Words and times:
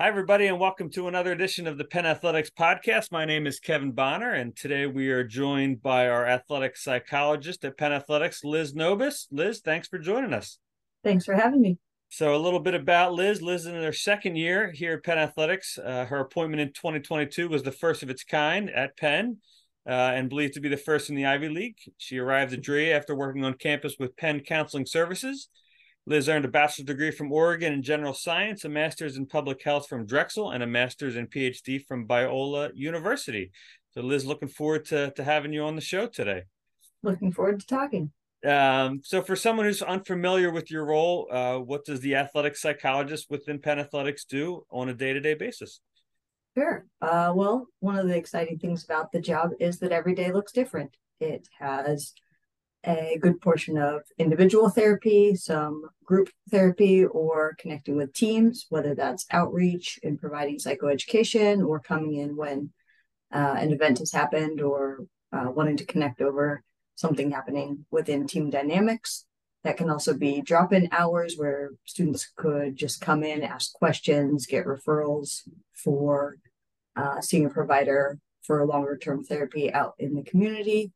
Hi, 0.00 0.08
everybody, 0.08 0.48
and 0.48 0.58
welcome 0.58 0.90
to 0.90 1.06
another 1.06 1.30
edition 1.30 1.68
of 1.68 1.78
the 1.78 1.84
Penn 1.84 2.04
Athletics 2.04 2.50
Podcast. 2.50 3.12
My 3.12 3.24
name 3.24 3.46
is 3.46 3.60
Kevin 3.60 3.92
Bonner, 3.92 4.32
and 4.32 4.56
today 4.56 4.86
we 4.86 5.08
are 5.10 5.22
joined 5.22 5.82
by 5.82 6.08
our 6.08 6.26
athletic 6.26 6.76
psychologist 6.76 7.64
at 7.64 7.78
Penn 7.78 7.92
Athletics, 7.92 8.42
Liz 8.42 8.74
Nobis. 8.74 9.28
Liz, 9.30 9.60
thanks 9.64 9.86
for 9.86 10.00
joining 10.00 10.32
us. 10.32 10.58
Thanks 11.04 11.24
for 11.24 11.36
having 11.36 11.60
me. 11.60 11.78
So, 12.08 12.34
a 12.34 12.42
little 12.42 12.58
bit 12.58 12.74
about 12.74 13.14
Liz. 13.14 13.40
Liz 13.40 13.60
is 13.60 13.66
in 13.68 13.74
her 13.76 13.92
second 13.92 14.34
year 14.34 14.72
here 14.72 14.94
at 14.94 15.04
Penn 15.04 15.18
Athletics. 15.18 15.78
Uh, 15.78 16.06
her 16.06 16.18
appointment 16.18 16.60
in 16.60 16.72
2022 16.72 17.48
was 17.48 17.62
the 17.62 17.70
first 17.70 18.02
of 18.02 18.10
its 18.10 18.24
kind 18.24 18.70
at 18.70 18.96
Penn. 18.96 19.36
Uh, 19.86 20.10
and 20.16 20.28
believed 20.28 20.54
to 20.54 20.60
be 20.60 20.70
the 20.70 20.76
first 20.76 21.08
in 21.08 21.14
the 21.14 21.26
Ivy 21.26 21.50
League. 21.50 21.76
She 21.98 22.18
arrived 22.18 22.52
at 22.52 22.62
DRIA 22.62 22.96
after 22.96 23.14
working 23.14 23.44
on 23.44 23.54
campus 23.54 23.94
with 23.96 24.16
Penn 24.16 24.40
Counseling 24.40 24.86
Services 24.86 25.50
Liz 26.06 26.28
earned 26.28 26.44
a 26.44 26.48
bachelor's 26.48 26.86
degree 26.86 27.10
from 27.10 27.32
Oregon 27.32 27.72
in 27.72 27.82
general 27.82 28.12
science, 28.12 28.64
a 28.64 28.68
master's 28.68 29.16
in 29.16 29.26
public 29.26 29.62
health 29.62 29.88
from 29.88 30.04
Drexel, 30.04 30.50
and 30.50 30.62
a 30.62 30.66
master's 30.66 31.16
and 31.16 31.30
PhD 31.30 31.84
from 31.86 32.06
Biola 32.06 32.70
University. 32.74 33.52
So, 33.92 34.02
Liz, 34.02 34.26
looking 34.26 34.48
forward 34.48 34.84
to, 34.86 35.12
to 35.12 35.24
having 35.24 35.52
you 35.52 35.62
on 35.62 35.76
the 35.76 35.80
show 35.80 36.06
today. 36.06 36.42
Looking 37.02 37.32
forward 37.32 37.60
to 37.60 37.66
talking. 37.66 38.12
Um, 38.46 39.00
so, 39.02 39.22
for 39.22 39.34
someone 39.34 39.64
who's 39.64 39.80
unfamiliar 39.80 40.50
with 40.50 40.70
your 40.70 40.84
role, 40.84 41.26
uh, 41.30 41.58
what 41.58 41.86
does 41.86 42.00
the 42.00 42.16
athletic 42.16 42.56
psychologist 42.56 43.30
within 43.30 43.58
Penn 43.58 43.78
Athletics 43.78 44.26
do 44.26 44.66
on 44.70 44.90
a 44.90 44.94
day 44.94 45.14
to 45.14 45.20
day 45.20 45.34
basis? 45.34 45.80
Sure. 46.56 46.84
Uh, 47.00 47.32
well, 47.34 47.66
one 47.80 47.96
of 47.96 48.06
the 48.06 48.16
exciting 48.16 48.58
things 48.58 48.84
about 48.84 49.10
the 49.10 49.20
job 49.20 49.52
is 49.58 49.78
that 49.78 49.90
every 49.90 50.14
day 50.14 50.30
looks 50.32 50.52
different. 50.52 50.94
It 51.18 51.48
has 51.58 52.12
a 52.86 53.18
good 53.20 53.40
portion 53.40 53.78
of 53.78 54.02
individual 54.18 54.68
therapy, 54.68 55.34
some 55.34 55.84
group 56.04 56.28
therapy, 56.50 57.04
or 57.04 57.54
connecting 57.58 57.96
with 57.96 58.12
teams, 58.12 58.66
whether 58.68 58.94
that's 58.94 59.26
outreach 59.30 59.98
and 60.02 60.20
providing 60.20 60.58
psychoeducation 60.58 61.66
or 61.66 61.80
coming 61.80 62.14
in 62.14 62.36
when 62.36 62.70
uh, 63.32 63.56
an 63.58 63.72
event 63.72 63.98
has 63.98 64.12
happened 64.12 64.60
or 64.60 65.00
uh, 65.32 65.50
wanting 65.50 65.76
to 65.76 65.86
connect 65.86 66.20
over 66.20 66.62
something 66.94 67.30
happening 67.30 67.84
within 67.90 68.26
team 68.26 68.50
dynamics. 68.50 69.24
That 69.64 69.78
can 69.78 69.88
also 69.88 70.14
be 70.14 70.42
drop 70.42 70.72
in 70.72 70.90
hours 70.92 71.36
where 71.36 71.70
students 71.86 72.30
could 72.36 72.76
just 72.76 73.00
come 73.00 73.24
in, 73.24 73.42
ask 73.42 73.72
questions, 73.72 74.46
get 74.46 74.66
referrals 74.66 75.48
for 75.72 76.36
uh, 76.96 77.20
seeing 77.20 77.46
a 77.46 77.50
provider 77.50 78.18
for 78.44 78.60
a 78.60 78.66
longer 78.66 78.96
term 78.96 79.24
therapy 79.24 79.72
out 79.72 79.94
in 79.98 80.14
the 80.14 80.22
community. 80.22 80.92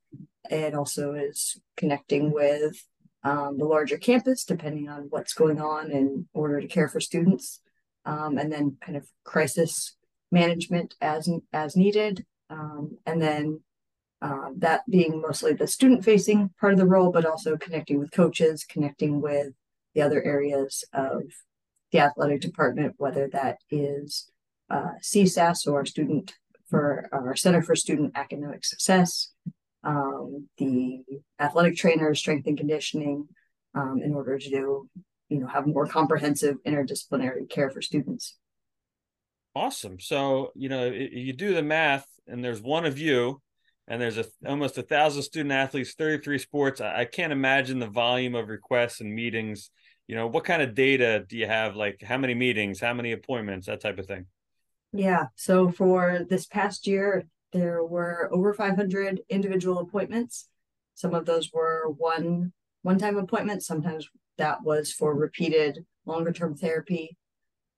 It 0.51 0.75
also 0.75 1.15
is 1.15 1.61
connecting 1.77 2.31
with 2.31 2.83
um, 3.25 3.59
the 3.59 3.65
larger 3.65 3.99
campus, 3.99 4.45
depending 4.45 4.89
on 4.89 5.07
what's 5.11 5.35
going 5.35 5.61
on 5.61 5.91
in 5.91 6.29
order 6.33 6.61
to 6.61 6.69
care 6.69 6.89
for 6.89 7.01
students, 7.01 7.61
um, 8.05 8.39
and 8.39 8.53
then 8.53 8.77
kind 8.81 8.97
of 8.97 9.07
crisis 9.25 9.97
management 10.31 10.95
as 11.01 11.29
as 11.53 11.77
needed, 11.77 12.25
um, 12.51 12.99
and 13.07 13.21
then 13.21 13.61
uh, 14.21 14.51
that 14.57 14.83
being 14.89 15.21
mostly 15.21 15.53
the 15.53 15.67
student 15.67 16.05
facing 16.05 16.51
part 16.61 16.73
of 16.73 16.79
the 16.79 16.87
role, 16.87 17.11
but 17.11 17.27
also 17.27 17.57
connecting 17.57 17.99
with 17.99 18.11
coaches, 18.11 18.65
connecting 18.65 19.21
with 19.21 19.53
the 19.95 20.03
other 20.03 20.23
areas 20.23 20.85
of 20.93 21.23
the 21.93 22.01
athletic 22.01 22.41
department, 22.41 22.95
whether 22.99 23.29
that 23.29 23.59
is 23.71 24.31
uh, 24.71 24.93
CSAS 25.03 25.67
or 25.67 25.85
student 25.87 26.35
for 26.69 27.09
our 27.13 27.35
Center 27.37 27.63
for 27.63 27.75
Student 27.75 28.13
Academic 28.15 28.65
Success, 28.65 29.33
um, 29.85 30.49
the 30.59 31.03
athletic 31.41 31.77
trainer, 31.77 32.15
strength 32.15 32.47
and 32.47 32.59
conditioning, 32.59 33.29
um, 33.75 34.01
in 34.03 34.13
order 34.13 34.39
to 34.39 34.51
do, 34.51 34.89
you 35.29 35.41
know, 35.41 35.47
have 35.47 35.67
more 35.67 35.87
comprehensive 35.87 36.57
interdisciplinary 36.67 37.49
care 37.49 37.71
for 37.71 37.81
students. 37.81 38.37
Awesome. 39.55 39.99
So, 39.99 40.53
you 40.55 40.69
know, 40.69 40.87
you 40.87 41.33
do 41.33 41.55
the 41.55 41.63
math, 41.63 42.07
and 42.27 42.45
there's 42.45 42.61
one 42.61 42.85
of 42.85 42.99
you, 42.99 43.41
and 43.87 44.01
there's 44.01 44.19
a 44.19 44.27
almost 44.47 44.79
a 44.79 44.83
thousand 44.83 45.23
student 45.23 45.53
athletes, 45.53 45.95
33 45.95 46.39
sports. 46.39 46.81
I 46.81 47.07
can't 47.07 47.33
imagine 47.33 47.79
the 47.79 47.87
volume 47.87 48.35
of 48.35 48.49
requests 48.49 49.01
and 49.01 49.15
meetings. 49.15 49.71
You 50.07 50.15
know, 50.15 50.27
what 50.27 50.45
kind 50.45 50.63
of 50.63 50.75
data 50.75 51.25
do 51.27 51.37
you 51.37 51.47
have? 51.47 51.77
Like, 51.77 52.03
how 52.03 52.19
many 52.19 52.35
meetings, 52.35 52.81
how 52.81 52.95
many 52.95 53.13
appointments, 53.13 53.67
that 53.67 53.81
type 53.81 53.99
of 53.99 54.07
thing? 54.07 54.27
Yeah. 54.93 55.27
So 55.37 55.71
for 55.71 56.21
this 56.29 56.47
past 56.47 56.87
year, 56.87 57.27
there 57.53 57.85
were 57.85 58.29
over 58.33 58.55
500 58.55 59.21
individual 59.29 59.79
appointments. 59.79 60.49
Some 60.95 61.15
of 61.15 61.27
those 61.27 61.53
were 61.53 61.89
one 61.97 62.53
one-time 62.83 63.19
appointments. 63.19 63.67
Sometimes 63.67 64.09
that 64.39 64.63
was 64.63 64.93
for 64.93 65.15
repeated 65.15 65.85
longer-term 66.07 66.57
therapy. 66.57 67.17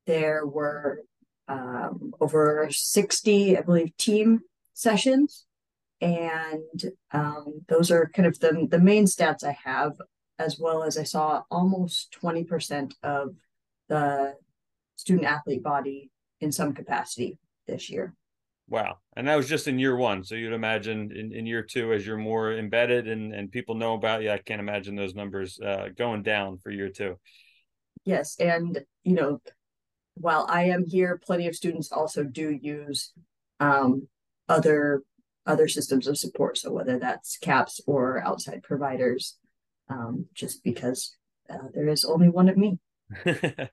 There 0.06 0.46
were 0.46 1.02
um, 1.48 2.12
over 2.20 2.68
60, 2.70 3.58
I 3.58 3.62
believe, 3.62 3.96
team 3.96 4.40
sessions, 4.74 5.46
and 6.00 6.92
um, 7.12 7.62
those 7.68 7.90
are 7.90 8.10
kind 8.14 8.26
of 8.26 8.38
the 8.40 8.66
the 8.70 8.78
main 8.78 9.04
stats 9.04 9.44
I 9.44 9.56
have. 9.64 9.92
As 10.38 10.58
well 10.58 10.82
as 10.82 10.96
I 10.96 11.02
saw 11.02 11.42
almost 11.50 12.16
20% 12.22 12.94
of 13.02 13.34
the 13.90 14.36
student 14.96 15.26
athlete 15.26 15.62
body 15.62 16.10
in 16.40 16.52
some 16.52 16.72
capacity 16.72 17.38
this 17.66 17.90
year. 17.90 18.14
Wow. 18.68 18.98
And 19.16 19.26
that 19.26 19.34
was 19.34 19.48
just 19.48 19.66
in 19.66 19.80
year 19.80 19.96
one. 19.96 20.22
So 20.22 20.36
you'd 20.36 20.52
imagine 20.52 21.10
in, 21.10 21.32
in 21.32 21.44
year 21.44 21.62
two, 21.62 21.92
as 21.92 22.06
you're 22.06 22.16
more 22.16 22.52
embedded 22.52 23.08
and, 23.08 23.34
and 23.34 23.50
people 23.50 23.74
know 23.74 23.94
about 23.94 24.22
you, 24.22 24.30
I 24.30 24.38
can't 24.38 24.60
imagine 24.60 24.94
those 24.94 25.14
numbers 25.14 25.58
uh, 25.58 25.88
going 25.96 26.22
down 26.22 26.58
for 26.58 26.70
year 26.70 26.88
two. 26.88 27.18
Yes. 28.04 28.36
And, 28.38 28.80
you 29.02 29.14
know, 29.14 29.40
while 30.14 30.46
I 30.48 30.64
am 30.64 30.84
here, 30.86 31.20
plenty 31.24 31.48
of 31.48 31.56
students 31.56 31.90
also 31.90 32.22
do 32.22 32.56
use 32.62 33.12
um, 33.58 34.06
other 34.48 35.02
other 35.46 35.66
systems 35.66 36.06
of 36.06 36.18
support. 36.18 36.58
So 36.58 36.70
whether 36.70 36.98
that's 36.98 37.38
CAPS 37.38 37.80
or 37.86 38.22
outside 38.22 38.62
providers, 38.62 39.38
um, 39.88 40.26
just 40.34 40.62
because 40.62 41.16
uh, 41.48 41.68
there 41.74 41.88
is 41.88 42.04
only 42.04 42.28
one 42.28 42.48
of 42.48 42.56
me. 42.56 42.78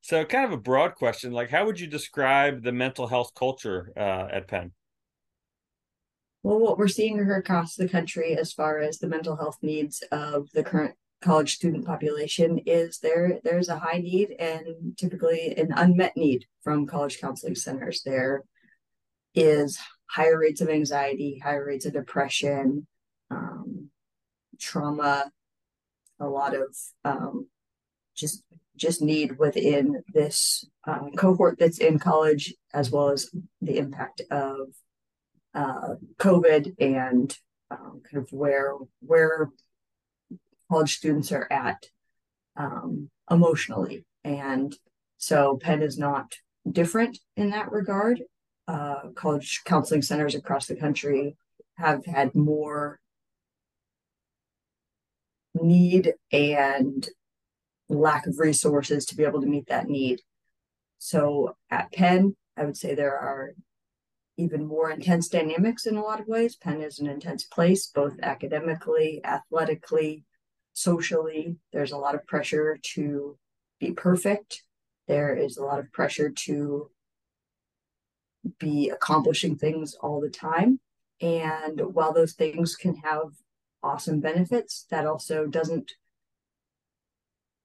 so, 0.00 0.24
kind 0.24 0.44
of 0.44 0.52
a 0.52 0.60
broad 0.60 0.94
question 0.94 1.32
like, 1.32 1.50
how 1.50 1.66
would 1.66 1.78
you 1.78 1.86
describe 1.86 2.62
the 2.62 2.72
mental 2.72 3.06
health 3.06 3.32
culture 3.34 3.92
uh, 3.96 4.28
at 4.32 4.48
Penn? 4.48 4.72
Well, 6.42 6.60
what 6.60 6.78
we're 6.78 6.88
seeing 6.88 7.20
across 7.20 7.74
the 7.74 7.88
country 7.88 8.36
as 8.36 8.52
far 8.52 8.78
as 8.78 8.98
the 8.98 9.08
mental 9.08 9.36
health 9.36 9.58
needs 9.62 10.02
of 10.12 10.48
the 10.52 10.62
current 10.62 10.94
college 11.20 11.54
student 11.56 11.84
population 11.84 12.58
is 12.64 12.98
there 13.00 13.40
there's 13.42 13.68
a 13.68 13.78
high 13.78 13.98
need 13.98 14.30
and 14.38 14.96
typically 14.96 15.52
an 15.56 15.72
unmet 15.76 16.16
need 16.16 16.46
from 16.62 16.86
college 16.86 17.20
counseling 17.20 17.56
centers 17.56 18.02
there 18.04 18.44
is 19.34 19.78
higher 20.06 20.38
rates 20.38 20.60
of 20.60 20.68
anxiety 20.68 21.40
higher 21.42 21.64
rates 21.66 21.86
of 21.86 21.92
depression 21.92 22.86
um, 23.32 23.90
trauma 24.60 25.30
a 26.20 26.26
lot 26.26 26.54
of 26.54 26.76
um, 27.04 27.48
just 28.14 28.44
just 28.78 29.02
need 29.02 29.38
within 29.38 30.02
this 30.14 30.64
um, 30.86 31.10
cohort 31.16 31.58
that's 31.58 31.78
in 31.78 31.98
college, 31.98 32.54
as 32.72 32.90
well 32.90 33.10
as 33.10 33.30
the 33.60 33.78
impact 33.78 34.22
of 34.30 34.68
uh, 35.54 35.94
COVID 36.18 36.74
and 36.78 37.36
um, 37.70 38.00
kind 38.10 38.22
of 38.22 38.32
where 38.32 38.74
where 39.00 39.50
college 40.70 40.96
students 40.96 41.32
are 41.32 41.48
at 41.50 41.86
um, 42.56 43.10
emotionally. 43.30 44.04
And 44.24 44.74
so 45.16 45.58
Penn 45.60 45.82
is 45.82 45.98
not 45.98 46.36
different 46.70 47.18
in 47.36 47.50
that 47.50 47.72
regard. 47.72 48.22
Uh, 48.66 49.08
college 49.14 49.62
counseling 49.64 50.02
centers 50.02 50.34
across 50.34 50.66
the 50.66 50.76
country 50.76 51.36
have 51.76 52.04
had 52.04 52.34
more 52.34 53.00
need 55.54 56.12
and 56.32 57.08
lack 57.88 58.26
of 58.26 58.38
resources 58.38 59.06
to 59.06 59.16
be 59.16 59.24
able 59.24 59.40
to 59.40 59.46
meet 59.46 59.66
that 59.68 59.88
need. 59.88 60.20
So 60.98 61.56
at 61.70 61.92
Penn, 61.92 62.36
I 62.56 62.64
would 62.64 62.76
say 62.76 62.94
there 62.94 63.16
are 63.16 63.54
even 64.36 64.66
more 64.66 64.90
intense 64.90 65.28
dynamics 65.28 65.86
in 65.86 65.96
a 65.96 66.02
lot 66.02 66.20
of 66.20 66.28
ways. 66.28 66.56
Penn 66.56 66.80
is 66.80 66.98
an 66.98 67.08
intense 67.08 67.44
place, 67.44 67.86
both 67.88 68.14
academically, 68.22 69.20
athletically, 69.24 70.24
socially. 70.74 71.56
There's 71.72 71.92
a 71.92 71.98
lot 71.98 72.14
of 72.14 72.26
pressure 72.26 72.78
to 72.94 73.36
be 73.80 73.92
perfect. 73.92 74.62
There 75.08 75.34
is 75.34 75.56
a 75.56 75.64
lot 75.64 75.80
of 75.80 75.90
pressure 75.92 76.30
to 76.30 76.90
be 78.60 78.90
accomplishing 78.90 79.56
things 79.56 79.94
all 79.94 80.20
the 80.20 80.30
time. 80.30 80.80
And 81.20 81.80
while 81.94 82.12
those 82.12 82.34
things 82.34 82.76
can 82.76 82.96
have 82.96 83.30
awesome 83.82 84.20
benefits, 84.20 84.86
that 84.90 85.06
also 85.06 85.46
doesn't 85.46 85.92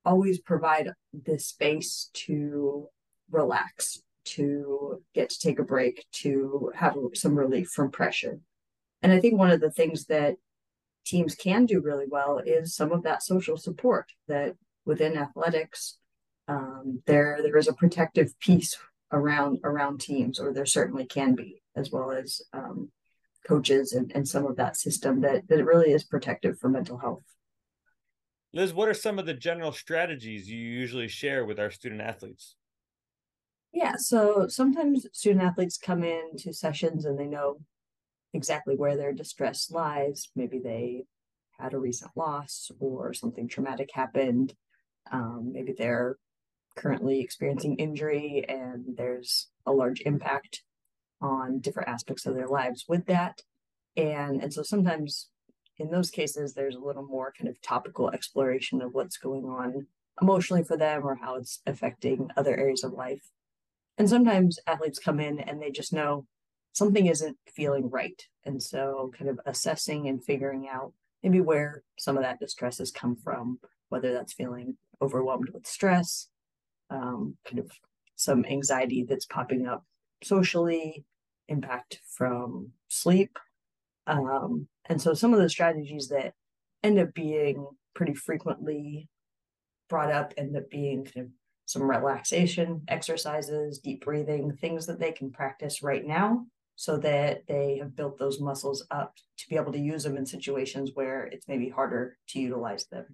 always 0.06 0.40
provide 0.40 0.92
the 1.14 1.40
space 1.40 2.10
to 2.14 2.88
relax, 3.32 4.02
to 4.26 5.02
get 5.14 5.30
to 5.30 5.40
take 5.40 5.60
a 5.60 5.64
break, 5.64 6.06
to 6.12 6.72
have 6.76 6.96
some 7.14 7.36
relief 7.38 7.70
from 7.70 7.92
pressure. 7.92 8.40
And 9.02 9.12
I 9.12 9.20
think 9.20 9.38
one 9.38 9.52
of 9.52 9.60
the 9.60 9.72
things 9.72 10.06
that 10.06 10.36
teams 11.06 11.36
can 11.36 11.66
do 11.66 11.82
really 11.82 12.06
well 12.10 12.42
is 12.46 12.76
some 12.76 12.92
of 12.92 13.04
that 13.04 13.24
social 13.24 13.58
support 13.58 14.12
that 14.28 14.56
within 14.86 15.18
athletics, 15.18 15.98
um, 16.48 17.02
there 17.06 17.40
there 17.42 17.58
is 17.58 17.68
a 17.68 17.74
protective 17.74 18.38
piece 18.40 18.78
around 19.12 19.60
around 19.64 20.00
teams, 20.00 20.40
or 20.40 20.54
there 20.54 20.66
certainly 20.66 21.06
can 21.06 21.36
be, 21.36 21.62
as 21.76 21.92
well 21.92 22.12
as 22.12 22.42
um, 22.54 22.92
coaches 23.48 23.94
and, 23.94 24.12
and 24.16 24.28
some 24.28 24.46
of 24.46 24.56
that 24.56 24.78
system 24.78 25.22
that 25.22 25.48
that 25.48 25.66
really 25.66 25.92
is 25.92 26.04
protective 26.04 26.58
for 26.60 26.70
mental 26.70 26.98
health. 26.98 27.24
Liz, 28.54 28.74
what 28.74 28.88
are 28.88 28.94
some 28.94 29.18
of 29.18 29.26
the 29.26 29.34
general 29.34 29.72
strategies 29.72 30.48
you 30.48 30.60
usually 30.60 31.08
share 31.08 31.44
with 31.44 31.60
our 31.60 31.72
student 31.72 32.02
athletes? 32.02 32.56
Yeah, 33.74 33.96
so 33.98 34.48
sometimes 34.48 35.08
student 35.12 35.44
athletes 35.44 35.78
come 35.78 36.04
in 36.04 36.38
to 36.38 36.54
sessions 36.54 37.06
and 37.06 37.20
they 37.20 37.26
know 37.26 37.58
exactly 38.32 38.76
where 38.76 38.96
their 38.96 39.12
distress 39.12 39.72
lies. 39.72 40.30
Maybe 40.36 40.60
they 40.60 41.06
had 41.60 41.74
a 41.74 41.80
recent 41.80 42.12
loss 42.16 42.70
or 42.80 43.14
something 43.14 43.48
traumatic 43.48 43.90
happened. 43.94 44.54
Um, 45.12 45.52
maybe 45.52 45.74
they're 45.76 46.18
currently 46.76 47.22
experiencing 47.22 47.78
injury 47.78 48.46
and 48.48 48.86
there's 48.96 49.48
a 49.66 49.72
large 49.72 50.02
impact 50.02 50.62
on 51.22 51.60
different 51.60 51.90
aspects 51.90 52.28
of 52.28 52.36
their 52.36 52.48
lives 52.48 52.86
with 52.88 53.08
that. 53.08 53.42
And, 53.98 54.44
and 54.44 54.54
so 54.54 54.62
sometimes 54.62 55.30
in 55.84 55.92
those 55.92 56.10
cases, 56.10 56.54
there's 56.54 56.76
a 56.76 56.80
little 56.80 57.06
more 57.06 57.34
kind 57.38 57.50
of 57.50 57.62
topical 57.62 58.10
exploration 58.10 58.82
of 58.82 58.94
what's 58.94 59.18
going 59.18 59.46
on 59.46 59.86
emotionally 60.22 60.64
for 60.64 60.78
them 60.78 61.06
or 61.06 61.16
how 61.16 61.36
it's 61.36 61.60
affecting 61.66 62.30
other 62.38 62.56
areas 62.56 62.84
of 62.84 62.94
life. 62.94 63.30
And 63.98 64.10
sometimes 64.10 64.60
athletes 64.66 64.98
come 64.98 65.20
in 65.20 65.40
and 65.40 65.62
they 65.62 65.72
just 65.72 65.94
know 65.94 66.26
something 66.72 67.08
isn't 67.08 67.38
feeling 67.54 67.90
right. 67.90 68.26
And 68.46 68.62
so, 68.64 69.12
kind 69.18 69.30
of 69.30 69.40
assessing 69.46 70.08
and 70.08 70.24
figuring 70.24 70.68
out 70.68 70.94
maybe 71.22 71.42
where 71.42 71.84
some 72.00 72.18
of 72.18 72.24
that 72.24 72.40
distress 72.40 72.78
has 72.80 72.92
come 72.92 73.16
from, 73.16 73.60
whether 73.90 74.14
that's 74.14 74.34
feeling 74.34 74.78
overwhelmed 75.02 75.50
with 75.50 75.68
stress, 75.68 76.28
um, 76.90 77.38
kind 77.46 77.60
of 77.60 77.72
some 78.16 78.46
anxiety 78.46 79.06
that's 79.08 79.26
popping 79.26 79.68
up 79.68 79.86
socially, 80.24 81.04
impact 81.48 82.00
from 82.08 82.72
sleep. 82.88 83.38
Um, 84.08 84.68
and 84.86 85.02
so, 85.02 85.14
some 85.14 85.34
of 85.34 85.40
the 85.40 85.50
strategies 85.50 86.10
that 86.10 86.34
end 86.84 87.00
up 87.00 87.14
being 87.14 87.66
pretty 87.96 88.14
frequently 88.14 89.08
brought 89.90 90.12
up 90.12 90.34
end 90.38 90.56
up 90.58 90.70
being 90.70 91.06
kind 91.06 91.28
of 91.28 91.32
some 91.66 91.84
relaxation 91.84 92.82
exercises, 92.88 93.80
deep 93.80 94.04
breathing, 94.04 94.52
things 94.58 94.86
that 94.86 95.00
they 95.00 95.12
can 95.12 95.32
practice 95.32 95.82
right 95.82 96.06
now 96.06 96.46
so 96.76 96.98
that 96.98 97.44
they 97.48 97.78
have 97.78 97.96
built 97.96 98.18
those 98.18 98.42
muscles 98.42 98.86
up 98.92 99.16
to 99.38 99.48
be 99.48 99.56
able 99.56 99.72
to 99.72 99.80
use 99.80 100.04
them 100.04 100.18
in 100.18 100.26
situations 100.26 100.92
where 100.94 101.26
it's 101.26 101.48
maybe 101.48 101.70
harder 101.70 102.18
to 102.28 102.40
utilize 102.40 102.86
them. 102.88 103.06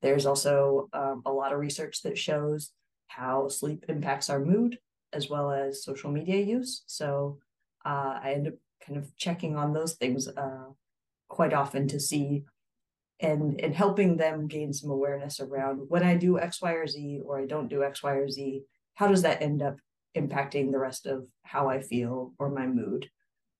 There's 0.00 0.26
also 0.26 0.88
um, 0.92 1.22
a 1.26 1.32
lot 1.32 1.52
of 1.52 1.58
research 1.58 2.02
that 2.02 2.16
shows 2.16 2.72
how 3.08 3.48
sleep 3.48 3.84
impacts 3.88 4.30
our 4.30 4.38
mood 4.38 4.78
as 5.12 5.28
well 5.28 5.50
as 5.50 5.84
social 5.84 6.10
media 6.10 6.40
use. 6.40 6.82
So 6.86 7.38
uh, 7.84 8.18
I 8.22 8.32
end 8.34 8.48
up 8.48 8.54
kind 8.86 8.98
of 8.98 9.16
checking 9.16 9.56
on 9.56 9.72
those 9.72 9.94
things 9.94 10.28
uh, 10.28 10.66
quite 11.28 11.52
often 11.52 11.88
to 11.88 11.98
see 12.00 12.44
and 13.20 13.60
and 13.60 13.74
helping 13.74 14.16
them 14.16 14.48
gain 14.48 14.72
some 14.72 14.90
awareness 14.90 15.40
around 15.40 15.88
when 15.88 16.02
I 16.02 16.16
do 16.16 16.38
X, 16.38 16.60
Y, 16.60 16.72
or 16.72 16.86
Z, 16.86 17.20
or 17.24 17.40
I 17.40 17.46
don't 17.46 17.68
do 17.68 17.82
X, 17.82 18.02
Y, 18.02 18.12
or 18.12 18.28
Z. 18.28 18.62
How 18.94 19.08
does 19.08 19.22
that 19.22 19.42
end 19.42 19.62
up 19.62 19.76
impacting 20.16 20.70
the 20.70 20.78
rest 20.78 21.06
of 21.06 21.26
how 21.42 21.68
I 21.68 21.80
feel 21.80 22.32
or 22.38 22.50
my 22.50 22.66
mood? 22.66 23.08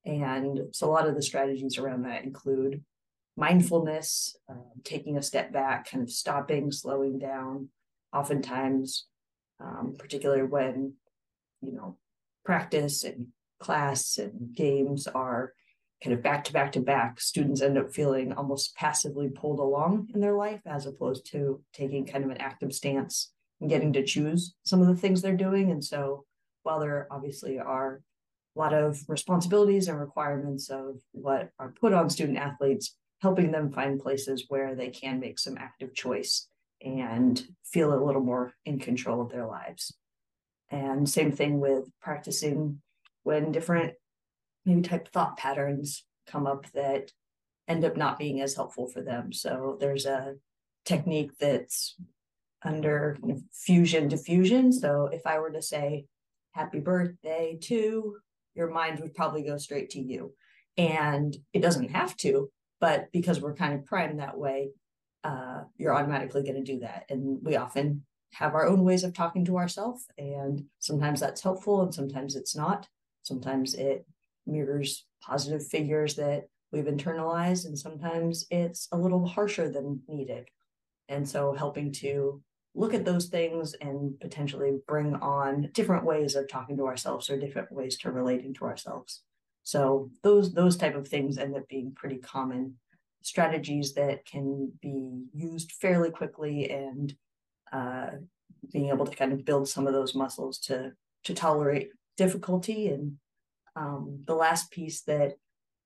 And 0.05 0.61
so 0.73 0.89
a 0.89 0.93
lot 0.93 1.09
of 1.09 1.15
the 1.15 1.23
strategies 1.23 1.79
around 1.79 2.03
that 2.03 2.25
include 2.25 2.83
mindfulness, 3.37 4.37
um, 4.49 4.65
taking 4.85 5.17
a 5.17 5.23
step 5.23 5.53
back, 5.53 5.91
kind 5.91 6.03
of 6.03 6.11
stopping, 6.11 6.71
slowing 6.71 7.19
down. 7.19 7.69
Oftentimes, 8.13 9.07
um, 9.61 9.97
particularly 9.99 10.43
when 10.43 10.95
you 11.63 11.73
know 11.73 11.97
practice 12.45 13.05
and 13.05 13.29
class 13.61 14.19
and 14.19 14.55
games 14.55 15.07
are 15.07 15.53
kind 16.03 16.15
of 16.15 16.23
back 16.23 16.45
to 16.45 16.53
back 16.53 16.73
to 16.73 16.81
back, 16.81 17.21
students 17.21 17.63
end 17.63 17.79
up 17.79 17.93
feeling 17.93 18.33
almost 18.33 18.75
passively 18.77 19.29
pulled 19.29 19.59
along 19.59 20.09
in 20.15 20.21
their 20.21 20.35
life 20.35 20.61
as 20.67 20.87
opposed 20.87 21.31
to 21.33 21.63
taking 21.73 22.05
kind 22.07 22.25
of 22.25 22.31
an 22.31 22.37
active 22.39 22.73
stance 22.73 23.33
and 23.61 23.71
getting 23.71 23.93
to 23.93 24.05
choose 24.05 24.55
some 24.65 24.83
of 24.83 24.89
the 24.89 24.97
things 24.97 25.23
they're 25.23 25.37
doing. 25.37 25.71
And 25.71 25.83
so 25.83 26.25
while 26.63 26.81
there 26.81 27.07
obviously 27.11 27.59
are 27.59 28.03
a 28.55 28.59
lot 28.59 28.75
of 28.75 29.01
responsibilities 29.09 29.89
and 29.89 29.99
requirements 29.99 30.69
of 30.69 30.97
what 31.13 31.51
are 31.59 31.75
put 31.81 31.93
on 31.93 32.11
student 32.11 32.39
athletes, 32.39 32.97
helping 33.23 33.51
them 33.51 33.73
find 33.73 34.01
places 34.01 34.45
where 34.49 34.75
they 34.75 34.91
can 34.91 35.21
make 35.21 35.39
some 35.39 35.57
active 35.59 35.95
choice 35.95 36.49
and 36.83 37.43
feel 37.65 37.95
a 37.95 38.05
little 38.05 38.23
more 38.23 38.53
in 38.67 38.79
control 38.79 39.23
of 39.23 39.31
their 39.31 39.47
lives. 39.47 39.97
And 40.71 41.09
same 41.09 41.33
thing 41.33 41.61
with 41.61 41.85
practicing 42.03 42.83
when 43.25 43.53
different 43.53 43.95
maybe 44.65 44.83
type 44.83 45.09
thought 45.09 45.37
patterns 45.37 46.05
come 46.27 46.47
up 46.47 46.71
that 46.73 47.11
end 47.69 47.85
up 47.85 47.97
not 47.97 48.19
being 48.19 48.41
as 48.41 48.55
helpful 48.55 48.87
for 48.87 49.03
them. 49.03 49.33
So 49.33 49.77
there's 49.81 50.07
a 50.07 50.35
technique 50.85 51.33
that's 51.39 51.97
under 52.63 53.19
fusion 53.53 54.09
defusion. 54.09 54.73
So 54.73 55.09
if 55.13 55.27
I 55.27 55.39
were 55.39 55.51
to 55.51 55.63
say, 55.63 56.07
happy 56.53 56.81
birthday 56.81 57.59
to, 57.63 58.17
your 58.55 58.71
mind 58.71 59.01
would 59.01 59.15
probably 59.15 59.43
go 59.43 59.57
straight 59.59 59.91
to 59.91 60.01
you. 60.01 60.35
And 60.77 61.37
it 61.53 61.61
doesn't 61.61 61.91
have 61.91 62.17
to, 62.19 62.51
but 62.81 63.11
because 63.13 63.41
we're 63.41 63.55
kind 63.55 63.75
of 63.75 63.85
primed 63.85 64.21
that 64.21 64.39
way, 64.39 64.71
uh, 65.23 65.63
you're 65.77 65.95
automatically 65.95 66.43
going 66.43 66.63
to 66.63 66.73
do 66.73 66.81
that. 66.81 67.05
And 67.09 67.39
we 67.43 67.57
often 67.57 68.05
have 68.35 68.55
our 68.55 68.67
own 68.67 68.85
ways 68.85 69.05
of 69.05 69.15
talking 69.15 69.45
to 69.47 69.57
ourselves. 69.57 70.07
And 70.19 70.65
sometimes 70.81 71.21
that's 71.21 71.41
helpful 71.41 71.83
and 71.83 71.95
sometimes 71.95 72.37
it's 72.37 72.57
not. 72.57 72.89
Sometimes 73.25 73.75
it 73.75 74.07
mirrors 74.47 75.07
positive 75.23 75.67
figures 75.67 76.15
that 76.17 76.45
we've 76.71 76.85
internalized, 76.85 77.67
and 77.67 77.79
sometimes 77.79 78.47
it's 78.51 78.89
a 78.93 78.99
little 78.99 79.27
harsher 79.27 79.69
than 79.69 80.01
needed. 80.09 80.47
And 81.09 81.29
so 81.29 81.53
helping 81.53 81.93
to 81.95 82.43
look 82.75 82.95
at 82.95 83.05
those 83.05 83.27
things 83.27 83.75
and 83.81 84.19
potentially 84.21 84.79
bring 84.87 85.15
on 85.17 85.71
different 85.73 86.05
ways 86.05 86.35
of 86.35 86.49
talking 86.49 86.77
to 86.77 86.87
ourselves 86.87 87.31
or 87.31 87.39
different 87.39 87.71
ways 87.71 87.97
to 87.99 88.11
relating 88.11 88.53
to 88.55 88.65
ourselves. 88.65 89.23
So 89.63 90.11
those 90.23 90.53
those 90.53 90.77
type 90.77 90.95
of 90.95 91.09
things 91.09 91.39
end 91.39 91.57
up 91.57 91.67
being 91.69 91.93
pretty 91.95 92.19
common 92.19 92.75
strategies 93.23 93.95
that 93.95 94.27
can 94.27 94.71
be 94.83 95.25
used 95.33 95.73
fairly 95.73 96.11
quickly 96.11 96.71
and 96.71 97.15
uh, 97.73 98.11
being 98.73 98.89
able 98.91 99.07
to 99.07 99.17
kind 99.17 99.33
of 99.33 99.45
build 99.45 99.69
some 99.69 99.87
of 99.87 99.95
those 99.95 100.15
muscles 100.15 100.59
to 100.59 100.93
to 101.25 101.33
tolerate 101.33 101.91
difficulty 102.17 102.89
and 102.89 103.17
um, 103.77 104.23
the 104.27 104.35
last 104.35 104.71
piece 104.71 105.03
that 105.03 105.35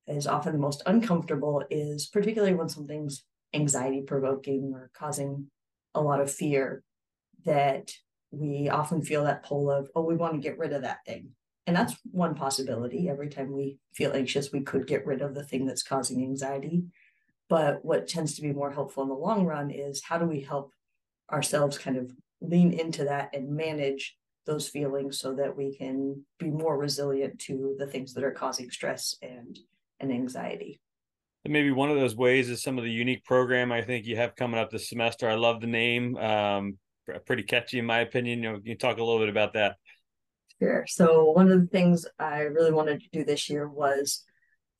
is 0.06 0.26
often 0.26 0.52
the 0.52 0.58
most 0.58 0.82
uncomfortable 0.87 1.64
is 1.70 2.06
particularly 2.06 2.54
when 2.54 2.68
something's 2.68 3.25
anxiety 3.54 4.02
provoking 4.02 4.73
or 4.75 4.90
causing 4.94 5.50
a 5.94 6.00
lot 6.00 6.20
of 6.20 6.30
fear 6.30 6.82
that 7.44 7.90
we 8.30 8.68
often 8.68 9.02
feel 9.02 9.25
that 9.25 9.42
pull 9.42 9.70
of 9.70 9.88
oh 9.94 10.02
we 10.02 10.16
want 10.16 10.35
to 10.35 10.40
get 10.40 10.58
rid 10.58 10.73
of 10.73 10.82
that 10.82 11.04
thing. 11.06 11.30
And 11.66 11.76
that's 11.76 11.97
one 12.11 12.35
possibility. 12.35 13.08
Every 13.08 13.28
time 13.28 13.52
we 13.52 13.78
feel 13.94 14.12
anxious 14.12 14.52
we 14.52 14.61
could 14.61 14.87
get 14.87 15.06
rid 15.06 15.23
of 15.23 15.35
the 15.35 15.44
thing 15.44 15.66
that's 15.66 15.82
causing 15.82 16.23
anxiety. 16.23 16.85
But 17.49 17.85
what 17.85 18.06
tends 18.06 18.35
to 18.35 18.42
be 18.42 18.52
more 18.52 18.70
helpful 18.70 19.02
in 19.02 19.08
the 19.08 19.14
long 19.14 19.47
run 19.47 19.70
is 19.70 20.02
how 20.02 20.18
do 20.18 20.26
we 20.26 20.40
help 20.40 20.73
ourselves 21.32 21.78
kind 21.78 21.97
of 21.97 22.12
lean 22.40 22.73
into 22.73 23.04
that 23.04 23.30
and 23.35 23.50
manage 23.50 24.17
those 24.49 24.69
feelings 24.69 25.21
so 25.21 25.35
that 25.35 25.57
we 25.57 25.76
can 25.76 26.25
be 26.38 26.50
more 26.50 26.76
resilient 26.76 27.38
to 27.38 27.76
the 27.78 27.87
things 27.87 28.14
that 28.14 28.25
are 28.25 28.33
causing 28.33 28.71
stress 28.71 29.14
and 29.23 29.57
and 30.00 30.11
anxiety. 30.11 30.81
And 31.45 31.52
maybe 31.52 31.71
one 31.71 31.90
of 31.90 31.97
those 31.97 32.17
ways 32.17 32.49
is 32.49 32.62
some 32.62 32.78
of 32.78 32.85
the 32.85 32.90
unique 32.90 33.25
program 33.25 33.71
i 33.71 33.83
think 33.83 34.07
you 34.07 34.17
have 34.17 34.35
coming 34.35 34.59
up 34.59 34.71
this 34.71 34.88
semester. 34.88 35.28
I 35.28 35.35
love 35.35 35.61
the 35.61 35.67
name 35.67 36.17
um, 36.17 36.78
pretty 37.26 37.45
catchy 37.45 37.78
in 37.78 37.87
my 37.87 38.00
opinion. 38.00 38.43
You 38.43 38.52
know 38.52 38.61
you 38.64 38.75
talk 38.76 38.99
a 38.99 39.05
little 39.05 39.21
bit 39.21 39.28
about 39.28 39.52
that? 39.52 39.76
Sure. 40.61 40.85
So 40.88 41.31
one 41.31 41.52
of 41.52 41.61
the 41.61 41.67
things 41.67 42.07
i 42.19 42.40
really 42.40 42.73
wanted 42.73 43.00
to 43.02 43.09
do 43.12 43.25
this 43.25 43.49
year 43.49 43.69
was 43.69 44.25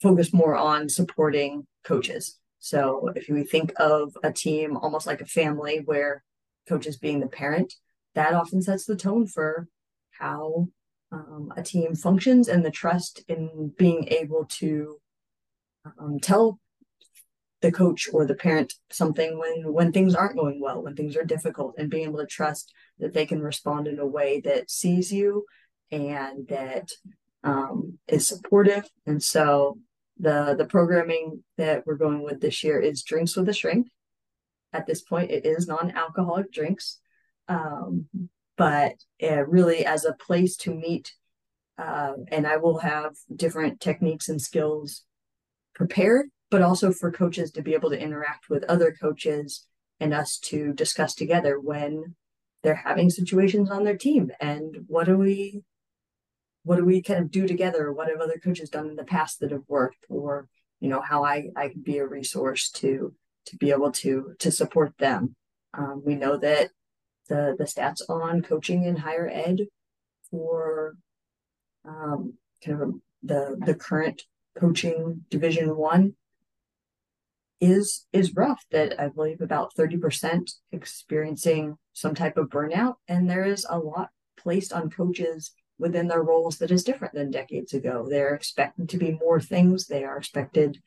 focus 0.03 0.33
more 0.33 0.57
on 0.57 0.89
supporting 0.89 1.67
coaches. 1.85 2.39
So 2.59 3.11
if 3.15 3.29
we 3.29 3.45
think 3.45 3.73
of 3.79 4.17
a 4.25 4.33
team 4.33 4.77
almost 4.77 5.07
like 5.07 5.21
a 5.21 5.27
family 5.27 5.83
where 5.85 6.25
coaches 6.69 6.97
being 6.97 7.21
the 7.21 7.27
parent 7.27 7.73
that 8.19 8.35
often 8.35 8.61
sets 8.61 8.85
the 8.85 8.97
tone 8.97 9.29
for 9.29 9.69
how 10.11 10.67
um, 11.13 11.53
a 11.57 11.63
team 11.63 11.95
functions 11.95 12.49
and 12.49 12.65
the 12.65 12.71
trust 12.71 13.23
in 13.29 13.73
being 13.79 14.09
able 14.09 14.45
to 14.45 14.97
um, 15.85 16.19
tell 16.19 16.59
the 17.61 17.71
coach 17.71 18.09
or 18.13 18.27
the 18.27 18.35
parent 18.35 18.75
something 18.91 19.39
when 19.39 19.73
when 19.73 19.93
things 19.93 20.17
aren't 20.17 20.37
going 20.37 20.61
well 20.61 20.83
when 20.83 20.97
things 20.97 21.17
are 21.17 21.25
difficult 21.25 21.77
and 21.79 21.91
being 21.91 22.09
able 22.09 22.19
to 22.19 22.27
trust 22.27 22.73
that 22.99 23.15
they 23.15 23.25
can 23.25 23.41
respond 23.41 23.87
in 23.87 24.01
a 24.01 24.07
way 24.07 24.41
that 24.41 24.69
sees 24.69 25.13
you 25.13 25.45
and 25.93 26.49
that 26.49 26.91
um, 27.45 27.99
is 28.09 28.27
supportive. 28.27 28.85
And 29.07 29.23
so 29.23 29.79
the 30.19 30.57
the 30.59 30.67
programming 30.67 31.45
that 31.57 31.87
we're 31.87 31.95
going 31.95 32.23
with 32.23 32.41
this 32.41 32.65
year 32.65 32.81
is 32.81 33.05
drinks 33.05 33.37
with 33.37 33.49
a 33.49 33.53
shrink. 33.53 33.87
At 34.73 34.87
this 34.89 35.03
point 35.03 35.31
it 35.31 35.47
is 35.47 35.69
non-alcoholic 35.69 36.51
drinks 36.53 36.99
um, 37.49 38.07
but 38.57 38.95
uh, 39.23 39.45
really 39.47 39.87
as 39.87 40.05
a 40.05 40.13
place 40.13 40.57
to 40.59 40.75
meet. 40.75 41.13
Uh, 41.79 42.15
and 42.33 42.47
I 42.47 42.57
will 42.57 42.79
have 42.79 43.15
different 43.35 43.81
techniques 43.81 44.29
and 44.29 44.43
skills 44.43 45.05
prepared, 45.75 46.27
but 46.51 46.61
also 46.61 46.91
for 46.91 47.13
coaches 47.13 47.53
to 47.53 47.63
be 47.63 47.75
able 47.75 47.91
to 47.91 48.01
interact 48.01 48.51
with 48.51 48.65
other 48.65 48.95
coaches 49.01 49.65
and 50.01 50.13
us 50.13 50.39
to 50.39 50.73
discuss 50.73 51.15
together 51.15 51.59
when 51.61 52.17
they're 52.63 52.75
having 52.75 53.11
situations 53.11 53.71
on 53.71 53.85
their 53.85 53.97
team 53.97 54.31
and 54.41 54.77
what 54.87 55.07
do 55.07 55.17
we 55.17 55.63
what 56.65 56.77
do 56.77 56.85
we 56.85 57.01
kind 57.01 57.21
of 57.21 57.31
do 57.31 57.47
together 57.47 57.93
what 57.93 58.09
have 58.09 58.21
other 58.21 58.41
coaches 58.43 58.69
done 58.69 58.89
in 58.89 58.97
the 58.97 59.05
past 59.05 59.41
that 59.41 59.53
have 59.53 59.63
worked 59.69 60.05
or 60.09 60.49
you 60.81 60.89
know 60.89 61.01
how 61.01 61.25
i 61.25 61.49
i 61.57 61.69
can 61.69 61.83
be 61.83 61.99
a 61.99 62.07
resource 62.07 62.71
to 62.71 63.15
to 63.47 63.57
be 63.57 63.71
able 63.71 63.91
to 63.91 64.35
to 64.39 64.51
support 64.51 64.93
them 64.99 65.35
um, 65.75 66.03
we 66.05 66.15
know 66.15 66.37
that 66.37 66.71
the 67.29 67.55
the 67.59 67.65
stats 67.65 68.01
on 68.09 68.43
coaching 68.43 68.85
in 68.85 68.97
higher 68.97 69.29
ed 69.29 69.61
for 70.31 70.97
um, 71.85 72.35
kind 72.65 72.83
of 72.83 72.95
the 73.23 73.57
the 73.65 73.75
current 73.75 74.23
coaching 74.59 75.25
division 75.31 75.77
one 75.77 76.15
is 77.61 78.07
is 78.13 78.37
rough 78.37 78.65
that 78.71 78.99
i 79.01 79.09
believe 79.09 79.41
about 79.41 79.75
30% 79.77 80.53
experiencing 80.71 81.77
some 81.93 82.15
type 82.15 82.37
of 82.37 82.49
burnout 82.49 82.95
and 83.09 83.29
there 83.29 83.45
is 83.45 83.67
a 83.69 83.79
lot 83.79 84.11
placed 84.37 84.73
on 84.73 84.91
coaches 84.91 85.53
within 85.79 86.09
their 86.09 86.23
roles 86.23 86.59
that 86.59 86.71
is 86.71 86.85
different 86.85 87.15
than 87.15 87.31
decades 87.31 87.73
ago. 87.73 88.07
They're 88.09 88.35
expected 88.35 88.89
to 88.91 88.99
be 88.99 89.13
more 89.13 89.41
things. 89.41 89.87
They 89.87 90.05
are 90.05 90.17
expected 90.17 90.79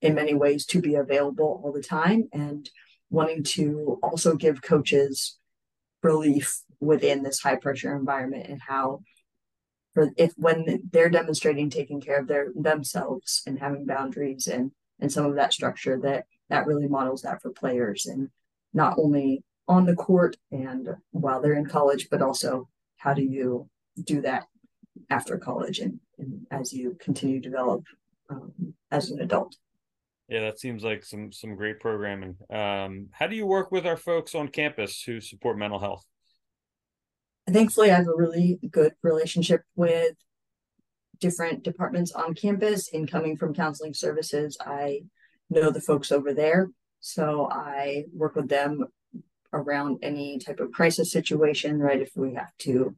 in 0.00 0.14
many 0.14 0.34
ways 0.34 0.66
to 0.66 0.80
be 0.80 0.94
available 0.96 1.60
all 1.62 1.72
the 1.72 1.82
time 1.82 2.28
and 2.32 2.68
wanting 3.10 3.42
to 3.42 3.98
also 4.02 4.34
give 4.34 4.62
coaches 4.62 5.38
relief 6.02 6.60
within 6.80 7.22
this 7.22 7.40
high 7.40 7.56
pressure 7.56 7.94
environment 7.94 8.46
and 8.48 8.60
how 8.66 9.00
for 9.94 10.10
if 10.16 10.32
when 10.36 10.82
they're 10.92 11.10
demonstrating 11.10 11.68
taking 11.68 12.00
care 12.00 12.18
of 12.18 12.26
their 12.26 12.52
themselves 12.54 13.42
and 13.46 13.58
having 13.58 13.84
boundaries 13.86 14.46
and 14.46 14.70
and 15.00 15.12
some 15.12 15.26
of 15.26 15.34
that 15.34 15.52
structure 15.52 15.98
that 15.98 16.24
that 16.48 16.66
really 16.66 16.88
models 16.88 17.22
that 17.22 17.40
for 17.42 17.50
players 17.50 18.06
and 18.06 18.28
not 18.72 18.94
only 18.98 19.42
on 19.68 19.86
the 19.86 19.94
court 19.94 20.36
and 20.50 20.88
while 21.10 21.40
they're 21.40 21.54
in 21.54 21.66
college 21.66 22.08
but 22.10 22.22
also 22.22 22.68
how 22.96 23.12
do 23.12 23.22
you 23.22 23.68
do 24.04 24.20
that 24.20 24.44
after 25.10 25.38
college 25.38 25.78
and, 25.78 25.98
and 26.18 26.46
as 26.50 26.72
you 26.72 26.96
continue 27.00 27.40
to 27.40 27.48
develop 27.48 27.84
um, 28.28 28.52
as 28.90 29.10
an 29.10 29.20
adult 29.20 29.56
yeah 30.30 30.40
that 30.40 30.58
seems 30.58 30.82
like 30.82 31.04
some 31.04 31.30
some 31.32 31.56
great 31.56 31.80
programming 31.80 32.36
um, 32.50 33.08
how 33.12 33.26
do 33.26 33.36
you 33.36 33.46
work 33.46 33.70
with 33.70 33.86
our 33.86 33.96
folks 33.96 34.34
on 34.34 34.48
campus 34.48 35.02
who 35.02 35.20
support 35.20 35.58
mental 35.58 35.78
health 35.78 36.04
thankfully 37.50 37.90
i 37.90 37.96
have 37.96 38.06
a 38.06 38.16
really 38.16 38.58
good 38.70 38.94
relationship 39.02 39.62
with 39.76 40.14
different 41.20 41.62
departments 41.62 42.12
on 42.12 42.34
campus. 42.34 42.88
In 42.88 43.06
coming 43.06 43.36
from 43.36 43.54
counseling 43.54 43.94
services, 43.94 44.56
I 44.60 45.02
know 45.48 45.70
the 45.70 45.80
folks 45.80 46.10
over 46.10 46.34
there. 46.34 46.70
So 47.00 47.48
I 47.50 48.04
work 48.12 48.34
with 48.34 48.48
them 48.48 48.86
around 49.52 49.98
any 50.02 50.38
type 50.38 50.60
of 50.60 50.72
crisis 50.72 51.12
situation, 51.12 51.78
right? 51.78 52.00
If 52.00 52.10
we 52.16 52.34
have 52.34 52.52
to 52.60 52.96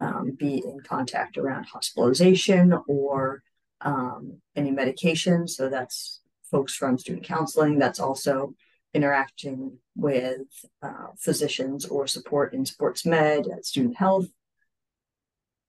um, 0.00 0.36
be 0.38 0.62
in 0.64 0.80
contact 0.80 1.38
around 1.38 1.64
hospitalization 1.64 2.74
or 2.86 3.42
um, 3.80 4.40
any 4.54 4.70
medication. 4.70 5.48
So 5.48 5.68
that's 5.68 6.20
folks 6.56 6.74
from 6.74 6.96
student 6.96 7.26
counseling. 7.26 7.78
That's 7.78 8.00
also 8.00 8.54
interacting 8.94 9.78
with 9.94 10.48
uh, 10.82 11.08
physicians 11.18 11.84
or 11.84 12.06
support 12.06 12.54
in 12.54 12.64
sports 12.64 13.04
med 13.04 13.46
at 13.54 13.66
student 13.66 13.96
health. 13.96 14.28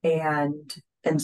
And 0.01 0.73
and 1.03 1.21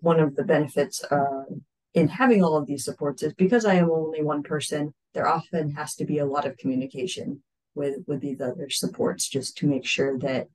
one 0.00 0.18
of 0.18 0.34
the 0.34 0.44
benefits 0.44 1.04
uh, 1.04 1.44
in 1.92 2.08
having 2.08 2.42
all 2.42 2.56
of 2.56 2.66
these 2.66 2.86
supports 2.86 3.22
is 3.22 3.34
because 3.34 3.66
I 3.66 3.74
am 3.74 3.90
only 3.90 4.22
one 4.22 4.42
person, 4.42 4.94
there 5.12 5.28
often 5.28 5.72
has 5.72 5.94
to 5.96 6.06
be 6.06 6.18
a 6.18 6.30
lot 6.34 6.46
of 6.46 6.56
communication 6.56 7.42
with 7.74 7.96
with 8.06 8.20
these 8.22 8.40
other 8.40 8.70
supports 8.70 9.28
just 9.28 9.58
to 9.58 9.66
make 9.66 9.84
sure 9.84 10.18
that 10.20 10.48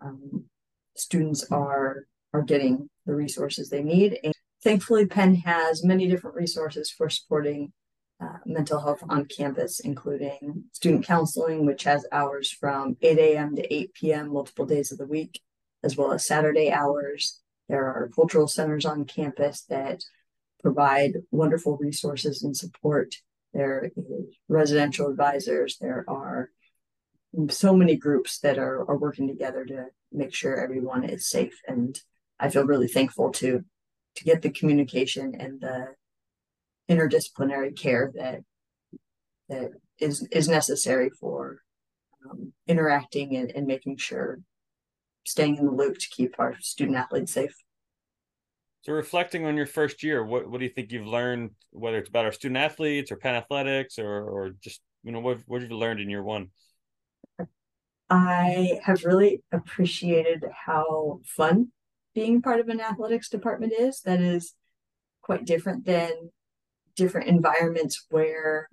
um, 0.00 0.44
students 0.96 1.42
are 1.50 2.06
are 2.32 2.42
getting 2.42 2.88
the 3.06 3.14
resources 3.24 3.68
they 3.68 3.82
need. 3.82 4.20
And 4.22 4.34
thankfully, 4.62 5.06
Penn 5.06 5.34
has 5.34 5.84
many 5.84 6.06
different 6.06 6.36
resources 6.36 6.88
for 6.88 7.10
supporting 7.10 7.72
uh, 8.20 8.38
mental 8.44 8.80
health 8.80 9.02
on 9.08 9.24
campus, 9.24 9.80
including 9.80 10.64
student 10.72 11.06
counseling, 11.06 11.64
which 11.64 11.84
has 11.84 12.06
hours 12.12 12.50
from 12.50 12.96
8 13.00 13.18
a.m. 13.18 13.56
to 13.56 13.74
8 13.74 13.94
p.m. 13.94 14.32
multiple 14.32 14.66
days 14.66 14.92
of 14.92 14.98
the 14.98 15.06
week, 15.06 15.40
as 15.82 15.96
well 15.96 16.12
as 16.12 16.26
Saturday 16.26 16.70
hours. 16.70 17.40
There 17.68 17.84
are 17.84 18.10
cultural 18.14 18.48
centers 18.48 18.84
on 18.84 19.04
campus 19.04 19.62
that 19.68 20.02
provide 20.62 21.14
wonderful 21.30 21.76
resources 21.78 22.42
and 22.42 22.56
support. 22.56 23.14
There 23.54 23.90
is 23.96 24.36
residential 24.48 25.08
advisors. 25.08 25.78
There 25.78 26.04
are 26.08 26.50
so 27.48 27.74
many 27.74 27.96
groups 27.96 28.38
that 28.40 28.58
are, 28.58 28.80
are 28.90 28.98
working 28.98 29.28
together 29.28 29.64
to 29.64 29.86
make 30.12 30.34
sure 30.34 30.60
everyone 30.60 31.04
is 31.04 31.28
safe. 31.28 31.58
And 31.66 31.98
I 32.38 32.50
feel 32.50 32.64
really 32.64 32.88
thankful 32.88 33.30
to 33.32 33.64
to 34.16 34.24
get 34.24 34.42
the 34.42 34.50
communication 34.50 35.36
and 35.38 35.60
the 35.60 35.94
interdisciplinary 36.90 37.76
care 37.76 38.12
that 38.14 38.40
that 39.48 39.70
is 39.98 40.26
is 40.32 40.48
necessary 40.48 41.10
for 41.20 41.62
um, 42.28 42.52
interacting 42.66 43.36
and, 43.36 43.50
and 43.54 43.66
making 43.66 43.96
sure 43.96 44.40
staying 45.24 45.56
in 45.56 45.66
the 45.66 45.72
loop 45.72 45.98
to 45.98 46.08
keep 46.10 46.34
our 46.38 46.56
student 46.60 46.96
athletes 46.96 47.32
safe. 47.32 47.54
So 48.82 48.92
reflecting 48.92 49.44
on 49.44 49.56
your 49.56 49.66
first 49.66 50.02
year, 50.02 50.24
what 50.24 50.48
what 50.48 50.58
do 50.58 50.64
you 50.64 50.72
think 50.72 50.90
you've 50.90 51.06
learned, 51.06 51.50
whether 51.70 51.98
it's 51.98 52.08
about 52.08 52.24
our 52.24 52.32
student 52.32 52.58
athletes 52.58 53.12
or 53.12 53.16
Penn 53.16 53.34
athletics 53.34 53.98
or 53.98 54.22
or 54.22 54.50
just 54.62 54.80
you 55.04 55.12
know 55.12 55.20
what 55.20 55.38
what 55.46 55.62
have 55.62 55.70
you 55.70 55.76
learned 55.76 56.00
in 56.00 56.10
year 56.10 56.22
one? 56.22 56.48
I 58.08 58.80
have 58.82 59.04
really 59.04 59.42
appreciated 59.52 60.44
how 60.66 61.20
fun 61.24 61.68
being 62.12 62.42
part 62.42 62.58
of 62.58 62.68
an 62.68 62.80
athletics 62.80 63.28
department 63.28 63.72
is. 63.78 64.00
That 64.00 64.20
is 64.20 64.54
quite 65.22 65.44
different 65.44 65.84
than 65.84 66.10
different 66.96 67.28
environments 67.28 68.06
where 68.10 68.68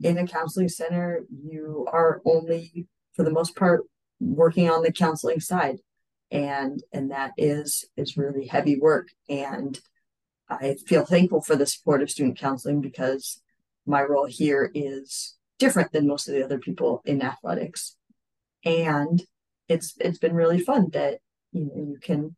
in 0.00 0.18
a 0.18 0.26
counseling 0.26 0.68
center 0.68 1.24
you 1.30 1.86
are 1.92 2.20
only 2.24 2.86
for 3.14 3.24
the 3.24 3.30
most 3.30 3.56
part 3.56 3.82
working 4.20 4.70
on 4.70 4.82
the 4.82 4.92
counseling 4.92 5.40
side. 5.40 5.78
And 6.30 6.82
and 6.92 7.10
that 7.10 7.32
is 7.36 7.84
is 7.96 8.16
really 8.16 8.46
heavy 8.46 8.78
work. 8.78 9.08
And 9.28 9.78
i 10.50 10.76
feel 10.86 11.04
thankful 11.04 11.42
for 11.42 11.56
the 11.56 11.66
support 11.66 12.02
of 12.02 12.10
student 12.10 12.38
counseling 12.38 12.80
because 12.80 13.42
my 13.86 14.02
role 14.02 14.24
here 14.24 14.70
is 14.74 15.36
different 15.58 15.92
than 15.92 16.06
most 16.06 16.26
of 16.26 16.34
the 16.34 16.42
other 16.44 16.58
people 16.58 17.02
in 17.04 17.22
athletics. 17.22 17.96
And 18.64 19.22
it's 19.68 19.94
it's 20.00 20.18
been 20.18 20.34
really 20.34 20.60
fun 20.60 20.90
that 20.92 21.18
you 21.52 21.64
know 21.66 21.74
you 21.76 21.98
can 22.00 22.36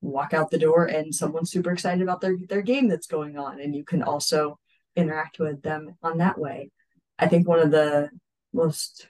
walk 0.00 0.34
out 0.34 0.50
the 0.50 0.58
door 0.58 0.84
and 0.84 1.14
someone's 1.14 1.50
super 1.50 1.72
excited 1.72 2.02
about 2.02 2.20
their 2.20 2.36
their 2.48 2.62
game 2.62 2.88
that's 2.88 3.06
going 3.06 3.38
on 3.38 3.60
and 3.60 3.74
you 3.74 3.84
can 3.84 4.02
also 4.02 4.58
interact 4.94 5.38
with 5.38 5.62
them 5.62 5.96
on 6.02 6.18
that 6.18 6.38
way. 6.38 6.70
I 7.18 7.28
think 7.28 7.46
one 7.46 7.60
of 7.60 7.70
the 7.70 8.10
most 8.52 9.08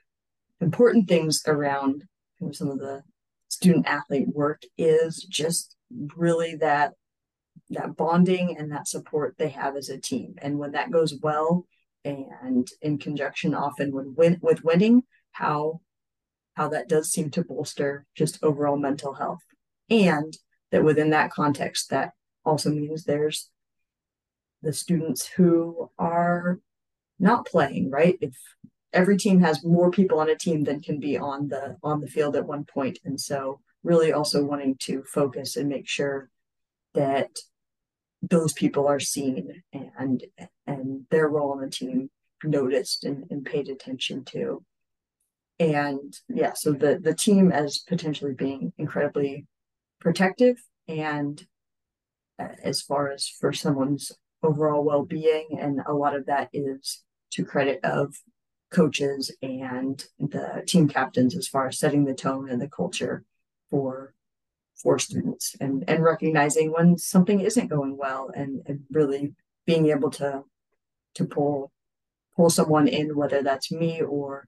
important 0.60 1.08
things 1.08 1.42
around 1.46 2.04
some 2.52 2.68
of 2.68 2.78
the 2.78 3.02
student 3.48 3.86
athlete 3.86 4.28
work 4.28 4.62
is 4.76 5.22
just 5.22 5.76
really 6.16 6.56
that 6.56 6.92
that 7.70 7.96
bonding 7.96 8.56
and 8.58 8.70
that 8.70 8.86
support 8.86 9.34
they 9.38 9.48
have 9.48 9.76
as 9.76 9.88
a 9.88 9.98
team. 9.98 10.34
And 10.38 10.58
when 10.58 10.72
that 10.72 10.90
goes 10.90 11.14
well 11.20 11.66
and 12.04 12.68
in 12.82 12.98
conjunction 12.98 13.54
often 13.54 13.92
with 13.92 14.06
win- 14.16 14.38
with 14.40 14.62
winning 14.62 15.02
how 15.32 15.80
how 16.54 16.68
that 16.68 16.88
does 16.88 17.10
seem 17.10 17.30
to 17.30 17.44
bolster 17.44 18.06
just 18.14 18.42
overall 18.42 18.76
mental 18.76 19.14
health. 19.14 19.42
And 19.90 20.36
that 20.72 20.84
within 20.84 21.10
that 21.10 21.30
context 21.30 21.90
that 21.90 22.12
also 22.44 22.70
means 22.70 23.04
there's 23.04 23.50
the 24.62 24.72
students 24.72 25.26
who 25.26 25.90
are 25.98 26.60
not 27.18 27.46
playing 27.46 27.90
right? 27.90 28.18
If 28.20 28.36
every 28.96 29.16
team 29.16 29.40
has 29.40 29.64
more 29.64 29.90
people 29.90 30.18
on 30.18 30.30
a 30.30 30.34
team 30.34 30.64
than 30.64 30.80
can 30.80 30.98
be 30.98 31.18
on 31.18 31.48
the 31.48 31.76
on 31.82 32.00
the 32.00 32.06
field 32.06 32.34
at 32.34 32.46
one 32.46 32.64
point. 32.64 32.98
And 33.04 33.20
so 33.20 33.60
really 33.82 34.12
also 34.12 34.44
wanting 34.44 34.76
to 34.80 35.04
focus 35.04 35.56
and 35.56 35.68
make 35.68 35.88
sure 35.88 36.30
that 36.94 37.30
those 38.22 38.52
people 38.54 38.88
are 38.88 38.98
seen 38.98 39.62
and 39.72 40.24
and 40.66 41.02
their 41.10 41.28
role 41.28 41.52
on 41.52 41.60
the 41.60 41.70
team 41.70 42.10
noticed 42.42 43.04
and, 43.04 43.24
and 43.30 43.44
paid 43.44 43.68
attention 43.68 44.24
to. 44.24 44.64
And 45.58 46.14
yeah 46.28 46.54
so 46.54 46.72
the 46.72 46.98
the 46.98 47.14
team 47.14 47.52
as 47.52 47.78
potentially 47.78 48.34
being 48.34 48.72
incredibly 48.78 49.46
protective 50.00 50.62
and 50.88 51.46
uh, 52.38 52.48
as 52.62 52.80
far 52.82 53.10
as 53.10 53.28
for 53.28 53.52
someone's 53.52 54.12
overall 54.42 54.84
well-being 54.84 55.58
and 55.60 55.80
a 55.86 55.92
lot 55.92 56.14
of 56.14 56.26
that 56.26 56.48
is 56.52 57.02
to 57.30 57.44
credit 57.44 57.80
of 57.82 58.14
coaches 58.70 59.34
and 59.42 60.04
the 60.18 60.62
team 60.66 60.88
captains 60.88 61.36
as 61.36 61.48
far 61.48 61.68
as 61.68 61.78
setting 61.78 62.04
the 62.04 62.14
tone 62.14 62.48
and 62.50 62.60
the 62.60 62.68
culture 62.68 63.24
for 63.70 64.14
for 64.76 64.98
students 64.98 65.56
and 65.60 65.84
and 65.88 66.02
recognizing 66.04 66.70
when 66.70 66.98
something 66.98 67.40
isn't 67.40 67.68
going 67.68 67.96
well 67.96 68.30
and, 68.34 68.62
and 68.66 68.80
really 68.90 69.32
being 69.66 69.88
able 69.88 70.10
to 70.10 70.42
to 71.14 71.24
pull 71.24 71.72
pull 72.36 72.50
someone 72.50 72.86
in 72.86 73.16
whether 73.16 73.42
that's 73.42 73.72
me 73.72 74.02
or 74.02 74.46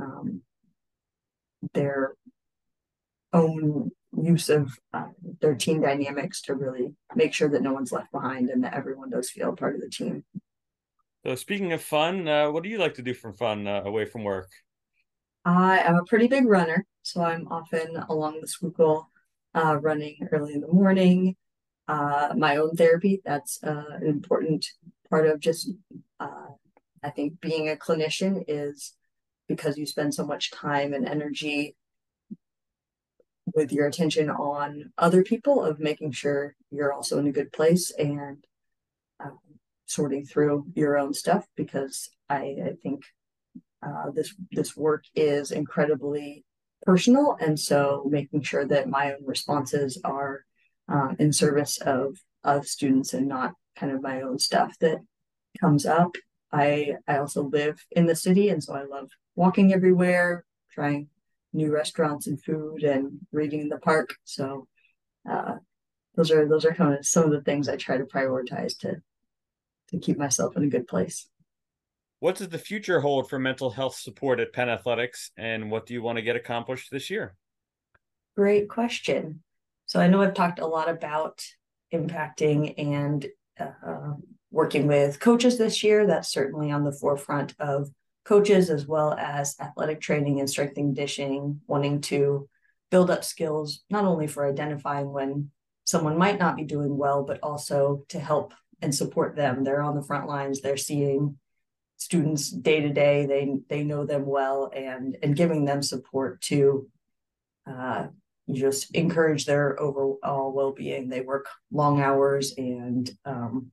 um, 0.00 0.42
their 1.74 2.14
own 3.32 3.90
use 4.16 4.48
of 4.48 4.78
uh, 4.92 5.06
their 5.40 5.54
team 5.54 5.80
dynamics 5.80 6.42
to 6.42 6.54
really 6.54 6.94
make 7.14 7.32
sure 7.32 7.48
that 7.48 7.62
no 7.62 7.72
one's 7.72 7.92
left 7.92 8.10
behind 8.12 8.50
and 8.50 8.64
that 8.64 8.74
everyone 8.74 9.10
does 9.10 9.30
feel 9.30 9.54
part 9.54 9.74
of 9.74 9.80
the 9.80 9.88
team. 9.88 10.24
So, 11.24 11.34
speaking 11.34 11.72
of 11.72 11.82
fun, 11.82 12.26
uh, 12.26 12.50
what 12.50 12.62
do 12.62 12.68
you 12.68 12.78
like 12.78 12.94
to 12.94 13.02
do 13.02 13.14
for 13.14 13.32
fun 13.32 13.66
uh, 13.66 13.82
away 13.84 14.06
from 14.06 14.24
work? 14.24 14.48
I 15.44 15.78
am 15.80 15.96
a 15.96 16.04
pretty 16.04 16.28
big 16.28 16.46
runner, 16.46 16.86
so 17.02 17.22
I'm 17.22 17.46
often 17.48 17.96
along 18.08 18.40
the 18.40 18.48
Schuylkill 18.48 19.08
uh, 19.54 19.76
running 19.76 20.16
early 20.32 20.54
in 20.54 20.60
the 20.60 20.72
morning. 20.72 21.36
Uh, 21.88 22.34
my 22.36 22.56
own 22.56 22.76
therapy, 22.76 23.20
that's 23.24 23.62
uh, 23.62 23.84
an 24.00 24.06
important 24.06 24.66
part 25.08 25.26
of 25.26 25.40
just, 25.40 25.70
I 26.20 27.10
think, 27.10 27.40
being 27.40 27.68
a 27.68 27.76
clinician 27.76 28.44
is 28.46 28.94
because 29.48 29.76
you 29.76 29.86
spend 29.86 30.14
so 30.14 30.24
much 30.24 30.52
time 30.52 30.92
and 30.92 31.08
energy 31.08 31.74
with 33.54 33.72
your 33.72 33.86
attention 33.86 34.30
on 34.30 34.92
other 34.98 35.22
people 35.22 35.64
of 35.64 35.80
making 35.80 36.12
sure 36.12 36.54
you're 36.70 36.92
also 36.92 37.18
in 37.18 37.26
a 37.26 37.32
good 37.32 37.52
place 37.52 37.90
and 37.98 38.44
um, 39.22 39.38
sorting 39.86 40.24
through 40.24 40.66
your 40.74 40.98
own 40.98 41.12
stuff 41.14 41.46
because 41.56 42.10
I, 42.28 42.56
I 42.64 42.72
think 42.82 43.04
uh, 43.82 44.10
this 44.14 44.34
this 44.52 44.76
work 44.76 45.04
is 45.14 45.50
incredibly 45.50 46.44
personal 46.82 47.36
and 47.40 47.58
so 47.58 48.06
making 48.08 48.42
sure 48.42 48.66
that 48.66 48.88
my 48.88 49.12
own 49.12 49.24
responses 49.24 50.00
are 50.04 50.44
uh, 50.88 51.14
in 51.18 51.32
service 51.32 51.78
of 51.78 52.16
of 52.44 52.66
students 52.66 53.14
and 53.14 53.26
not 53.26 53.54
kind 53.76 53.92
of 53.92 54.02
my 54.02 54.22
own 54.22 54.38
stuff 54.38 54.76
that 54.80 54.98
comes 55.60 55.86
up. 55.86 56.14
I 56.52 56.94
I 57.06 57.18
also 57.18 57.44
live 57.44 57.84
in 57.92 58.06
the 58.06 58.16
city 58.16 58.48
and 58.48 58.62
so 58.62 58.74
I 58.74 58.84
love 58.84 59.10
walking 59.34 59.72
everywhere 59.72 60.44
trying 60.70 61.08
new 61.52 61.72
restaurants 61.72 62.26
and 62.26 62.42
food 62.42 62.82
and 62.82 63.18
reading 63.32 63.60
in 63.60 63.68
the 63.68 63.78
park. 63.78 64.14
So 64.24 64.66
uh, 65.28 65.56
those 66.14 66.30
are 66.30 66.48
those 66.48 66.64
are 66.64 66.74
kind 66.74 66.94
of 66.94 67.06
some 67.06 67.24
of 67.24 67.30
the 67.30 67.42
things 67.42 67.68
I 67.68 67.76
try 67.76 67.98
to 67.98 68.04
prioritize 68.04 68.76
to 68.78 68.96
to 69.90 69.98
keep 69.98 70.18
myself 70.18 70.56
in 70.56 70.62
a 70.62 70.68
good 70.68 70.86
place. 70.86 71.28
What 72.20 72.36
does 72.36 72.50
the 72.50 72.58
future 72.58 73.00
hold 73.00 73.30
for 73.30 73.38
mental 73.38 73.70
health 73.70 73.96
support 73.96 74.40
at 74.40 74.52
Penn 74.52 74.68
Athletics, 74.68 75.30
and 75.36 75.70
what 75.70 75.86
do 75.86 75.94
you 75.94 76.02
want 76.02 76.16
to 76.16 76.22
get 76.22 76.36
accomplished 76.36 76.90
this 76.90 77.08
year? 77.08 77.34
Great 78.36 78.68
question. 78.68 79.42
So 79.86 79.98
I 79.98 80.06
know 80.06 80.22
I've 80.22 80.34
talked 80.34 80.60
a 80.60 80.66
lot 80.66 80.88
about 80.88 81.42
impacting 81.92 82.74
and 82.78 83.26
uh, 83.58 84.12
working 84.50 84.86
with 84.86 85.18
coaches 85.18 85.58
this 85.58 85.82
year. 85.82 86.06
That's 86.06 86.30
certainly 86.30 86.70
on 86.70 86.84
the 86.84 86.92
forefront 86.92 87.54
of 87.58 87.90
coaches 88.30 88.70
as 88.70 88.86
well 88.86 89.12
as 89.14 89.56
athletic 89.60 90.00
training 90.00 90.38
and 90.38 90.48
strength 90.48 90.76
and 90.76 90.94
conditioning, 90.94 91.60
wanting 91.66 92.00
to 92.00 92.48
build 92.88 93.10
up 93.10 93.24
skills, 93.24 93.82
not 93.90 94.04
only 94.04 94.28
for 94.28 94.48
identifying 94.48 95.10
when 95.10 95.50
someone 95.82 96.16
might 96.16 96.38
not 96.38 96.54
be 96.54 96.62
doing 96.62 96.96
well, 96.96 97.24
but 97.24 97.40
also 97.42 98.04
to 98.08 98.20
help 98.20 98.54
and 98.80 98.94
support 98.94 99.34
them. 99.34 99.64
They're 99.64 99.82
on 99.82 99.96
the 99.96 100.04
front 100.04 100.28
lines, 100.28 100.60
they're 100.60 100.76
seeing 100.76 101.38
students 101.96 102.50
day 102.50 102.80
to 102.80 102.90
day, 102.90 103.26
they 103.26 103.58
they 103.68 103.82
know 103.82 104.06
them 104.06 104.24
well 104.24 104.70
and 104.72 105.16
and 105.24 105.34
giving 105.34 105.64
them 105.64 105.82
support 105.82 106.40
to 106.42 106.88
uh, 107.66 108.06
just 108.52 108.94
encourage 108.94 109.44
their 109.44 109.78
overall 109.80 110.52
well-being. 110.52 111.08
They 111.08 111.20
work 111.20 111.48
long 111.72 112.00
hours 112.00 112.54
and 112.56 113.10
um, 113.24 113.72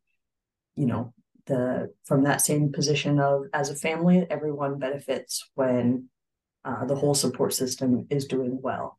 you 0.76 0.88
know 0.88 1.14
the 1.48 1.94
from 2.06 2.24
that 2.24 2.42
same 2.42 2.72
position 2.72 3.20
of 3.20 3.46
as 3.54 3.70
a 3.70 3.76
family, 3.76 4.26
everyone 4.30 4.80
benefits 4.80 5.50
when 5.56 6.10
uh, 6.64 6.86
the 6.86 6.96
whole 6.96 7.16
support 7.16 7.54
system 7.54 8.06
is 8.10 8.26
doing 8.26 8.60
well. 8.62 8.98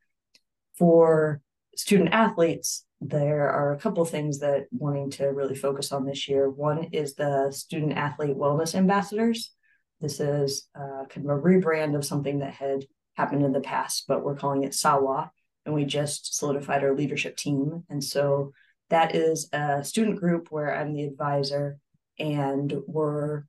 For 0.76 1.40
student 1.76 2.10
athletes, 2.12 2.84
there 3.00 3.50
are 3.50 3.72
a 3.72 3.78
couple 3.78 4.04
things 4.04 4.40
that 4.40 4.66
wanting 4.72 5.10
to 5.12 5.26
really 5.26 5.54
focus 5.54 5.92
on 5.92 6.04
this 6.04 6.28
year. 6.28 6.50
One 6.50 6.84
is 6.92 7.14
the 7.14 7.50
student 7.52 7.92
athlete 7.92 8.36
wellness 8.36 8.74
ambassadors. 8.74 9.52
This 10.00 10.20
is 10.20 10.68
uh, 10.74 11.04
kind 11.08 11.28
of 11.28 11.38
a 11.38 11.40
rebrand 11.40 11.96
of 11.96 12.04
something 12.04 12.40
that 12.40 12.54
had 12.54 12.84
happened 13.16 13.44
in 13.44 13.52
the 13.52 13.60
past, 13.60 14.04
but 14.08 14.24
we're 14.24 14.36
calling 14.36 14.64
it 14.64 14.74
SAWA, 14.74 15.30
and 15.66 15.74
we 15.74 15.84
just 15.84 16.36
solidified 16.36 16.84
our 16.84 16.94
leadership 16.94 17.36
team. 17.36 17.84
And 17.90 18.02
so 18.02 18.52
that 18.90 19.14
is 19.14 19.48
a 19.52 19.84
student 19.84 20.18
group 20.18 20.48
where 20.50 20.74
I'm 20.74 20.94
the 20.94 21.04
advisor 21.04 21.78
and 22.18 22.72
we're 22.86 23.44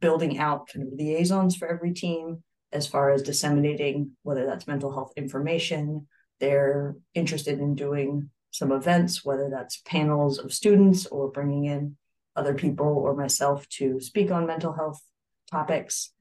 building 0.00 0.38
out 0.38 0.68
kind 0.72 0.86
of 0.86 0.92
liaisons 0.98 1.56
for 1.56 1.68
every 1.68 1.92
team 1.92 2.42
as 2.72 2.86
far 2.86 3.10
as 3.10 3.22
disseminating 3.22 4.12
whether 4.22 4.44
that's 4.44 4.66
mental 4.66 4.92
health 4.92 5.12
information 5.16 6.06
they're 6.40 6.94
interested 7.14 7.58
in 7.58 7.74
doing 7.74 8.30
some 8.50 8.72
events 8.72 9.24
whether 9.24 9.48
that's 9.50 9.80
panels 9.86 10.38
of 10.38 10.52
students 10.52 11.06
or 11.06 11.30
bringing 11.30 11.64
in 11.64 11.96
other 12.38 12.54
people 12.54 12.86
or 12.86 13.14
myself 13.14 13.68
to 13.68 14.00
speak 14.00 14.30
on 14.30 14.46
mental 14.46 14.72
health 14.72 15.02
topics. 15.50 16.12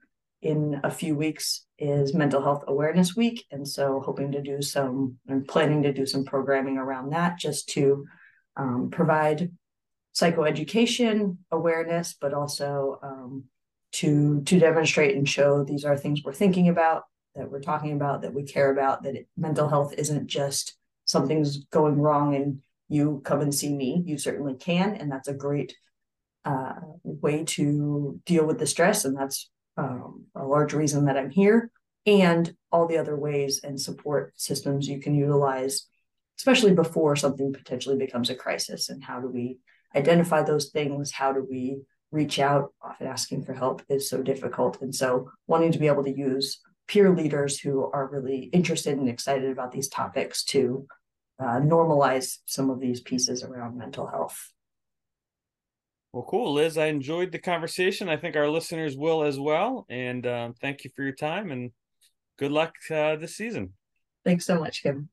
In 0.42 0.82
a 0.84 0.92
few 0.92 1.16
weeks 1.16 1.66
is 1.80 2.14
mental 2.14 2.44
health 2.44 2.64
awareness 2.68 3.16
week 3.16 3.46
and 3.52 3.68
so 3.68 4.02
hoping 4.06 4.32
to 4.32 4.42
do 4.42 4.62
some 4.62 5.18
i'm 5.28 5.44
planning 5.44 5.82
to 5.82 5.92
do 5.92 6.06
some 6.06 6.26
programming 6.26 6.78
around 6.78 7.12
that 7.12 7.40
just 7.40 7.70
to 7.70 8.06
um, 8.56 8.90
provide 8.92 9.52
psychoeducation 10.18 11.38
awareness, 11.52 12.16
but 12.20 12.34
also 12.34 13.00
um, 13.04 13.44
to 13.92 14.42
to 14.42 14.60
demonstrate 14.60 15.16
and 15.16 15.30
show 15.30 15.64
these 15.64 15.86
are 15.86 15.98
things 15.98 16.22
we're 16.24 16.34
thinking 16.34 16.70
about, 16.70 17.04
that 17.36 17.52
we're 17.52 17.62
talking 17.62 17.94
about, 17.94 18.22
that 18.22 18.34
we 18.34 18.44
care 18.44 18.72
about. 18.72 19.04
That 19.04 19.16
it, 19.16 19.28
mental 19.38 19.70
health 19.70 19.94
isn't 19.98 20.28
just 20.28 20.76
something's 21.06 21.66
going 21.66 22.00
wrong 22.00 22.36
and 22.36 22.60
you 22.90 23.22
come 23.24 23.42
and 23.42 23.54
see 23.54 23.74
me. 23.74 24.02
You 24.06 24.18
certainly 24.18 24.56
can, 24.56 24.96
and 24.96 25.12
that's 25.12 25.28
a 25.28 25.34
great 25.34 25.76
uh, 26.46 26.74
way 27.04 27.44
to 27.44 28.20
deal 28.26 28.46
with 28.46 28.60
the 28.60 28.68
stress, 28.68 29.06
and 29.06 29.16
that's 29.16 29.50
um, 29.78 30.26
a 30.36 30.46
large 30.46 30.74
reason 30.74 31.06
that 31.06 31.18
I'm 31.18 31.30
here. 31.30 31.70
And 32.06 32.56
all 32.72 32.88
the 32.88 32.98
other 32.98 33.18
ways 33.18 33.60
and 33.64 33.80
support 33.80 34.34
systems 34.38 34.88
you 34.88 35.00
can 35.00 35.14
utilize, 35.14 35.88
especially 36.40 36.74
before 36.74 37.18
something 37.18 37.52
potentially 37.52 37.98
becomes 37.98 38.30
a 38.30 38.36
crisis. 38.36 38.88
And 38.88 39.04
how 39.04 39.20
do 39.20 39.28
we 39.28 39.58
identify 39.96 40.44
those 40.44 40.70
things 40.70 41.12
how 41.12 41.32
do 41.34 41.46
we 41.50 41.82
reach 42.12 42.40
out 42.40 42.74
often 42.82 43.08
asking 43.08 43.44
for 43.44 43.54
help 43.54 43.82
is 43.90 44.10
so 44.10 44.22
difficult. 44.22 44.82
And 44.82 44.94
so 44.94 45.30
wanting 45.48 45.72
to 45.72 45.80
be 45.80 45.88
able 45.88 46.04
to 46.04 46.18
use 46.18 46.60
peer 46.88 47.14
leaders 47.14 47.60
who 47.60 47.90
are 47.92 48.08
really 48.08 48.44
interested 48.54 48.98
and 48.98 49.10
excited 49.10 49.52
about 49.52 49.72
these 49.72 49.90
topics 49.90 50.44
to 50.46 50.88
uh, 51.40 51.60
normalize 51.60 52.38
some 52.46 52.70
of 52.70 52.80
these 52.80 53.02
pieces 53.02 53.44
around 53.44 53.78
mental 53.78 54.08
health. 54.08 54.54
Well 56.14 56.26
cool 56.28 56.54
liz. 56.54 56.78
I 56.78 56.86
enjoyed 56.88 57.32
the 57.32 57.40
conversation. 57.40 58.08
I 58.08 58.18
think 58.18 58.36
our 58.36 58.50
listeners 58.50 58.96
will 58.96 59.24
as 59.24 59.38
well. 59.38 59.86
And 59.90 60.26
um, 60.26 60.54
thank 60.62 60.84
you 60.84 60.90
for 60.96 61.04
your 61.04 61.14
time 61.14 61.52
and 61.52 61.72
good 62.40 62.52
luck 62.52 62.74
uh, 62.90 63.18
this 63.18 63.36
season. 63.36 63.74
Thanks 64.24 64.46
so 64.46 64.60
much 64.60 64.82
kim 64.82 65.10